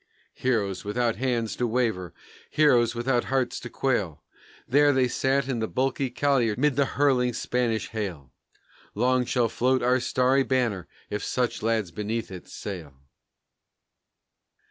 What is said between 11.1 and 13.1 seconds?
if such lads beneath it sail!